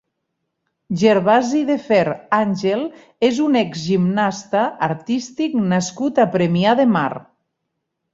[0.99, 2.81] Gervasi Deferr Ángel
[3.27, 7.07] és un exgimnasta artístic nascut a Premià de Mar.